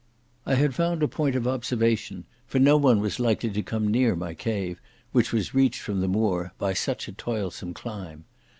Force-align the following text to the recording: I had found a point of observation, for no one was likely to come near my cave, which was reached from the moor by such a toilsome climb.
I 0.47 0.55
had 0.55 0.73
found 0.73 1.03
a 1.03 1.07
point 1.07 1.35
of 1.35 1.47
observation, 1.47 2.25
for 2.47 2.57
no 2.57 2.75
one 2.75 3.01
was 3.01 3.19
likely 3.19 3.51
to 3.51 3.61
come 3.61 3.87
near 3.91 4.15
my 4.15 4.33
cave, 4.33 4.81
which 5.11 5.31
was 5.31 5.53
reached 5.53 5.81
from 5.81 6.01
the 6.01 6.07
moor 6.07 6.53
by 6.57 6.73
such 6.73 7.07
a 7.07 7.11
toilsome 7.13 7.75
climb. 7.75 8.25